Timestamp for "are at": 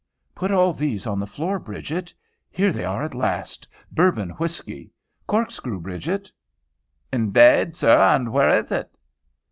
2.83-3.13